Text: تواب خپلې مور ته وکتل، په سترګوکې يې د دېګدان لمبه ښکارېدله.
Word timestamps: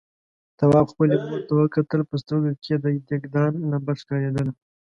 تواب 0.57 0.85
خپلې 0.93 1.15
مور 1.25 1.41
ته 1.47 1.53
وکتل، 1.59 2.01
په 2.09 2.15
سترګوکې 2.21 2.67
يې 2.73 2.77
د 2.83 2.85
دېګدان 3.07 3.51
لمبه 3.71 3.93
ښکارېدله. 3.99 4.51